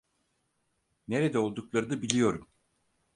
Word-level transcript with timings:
Nerede 1.07 1.37
olduklarını 1.39 2.01
biliyorum. 2.01 2.47